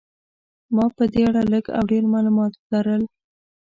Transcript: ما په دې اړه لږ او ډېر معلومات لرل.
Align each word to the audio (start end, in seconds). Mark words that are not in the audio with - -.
ما 0.75 0.85
په 0.95 1.03
دې 1.11 1.21
اړه 1.29 1.43
لږ 1.51 1.65
او 1.77 1.83
ډېر 1.91 2.03
معلومات 2.13 2.53
لرل. 2.71 3.03